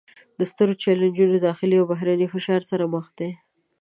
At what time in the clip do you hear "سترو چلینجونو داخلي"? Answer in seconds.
0.51-1.75